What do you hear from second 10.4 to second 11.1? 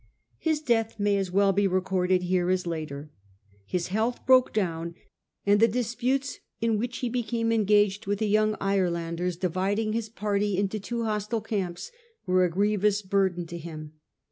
into two